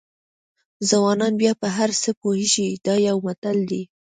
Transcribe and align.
ځوانان 0.89 1.33
بیا 1.41 1.53
په 1.61 1.67
هر 1.77 1.89
څه 2.01 2.09
پوهېږي 2.21 2.67
دا 2.85 2.95
یو 3.07 3.17
متل 3.27 3.57
دی. 3.69 3.81